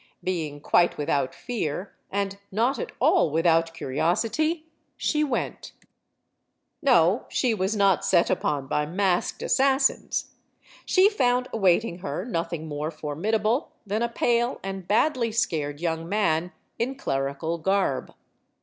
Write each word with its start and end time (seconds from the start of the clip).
Being 0.23 0.61
quite 0.61 0.97
without 0.97 1.35
fear, 1.35 1.93
and 2.09 2.39
not 2.51 2.79
at 2.79 2.91
all 2.99 3.29
without 3.29 3.71
curiosity, 3.75 4.65
she 4.97 5.23
went. 5.23 5.73
No, 6.81 7.25
she 7.29 7.53
was 7.53 7.75
not 7.75 8.03
set 8.03 8.31
upon 8.31 8.65
by 8.65 8.87
masked 8.87 9.43
assassins. 9.43 10.31
She 10.87 11.07
found 11.07 11.49
awaiting 11.53 11.99
her 11.99 12.25
nothing 12.25 12.67
more 12.67 12.89
formidable 12.89 13.73
than 13.85 14.01
a 14.01 14.09
pale 14.09 14.59
and 14.63 14.87
badly 14.87 15.31
scared 15.31 15.79
young 15.79 16.09
man 16.09 16.51
in 16.79 16.95
clerical 16.95 17.59
garb. 17.59 18.11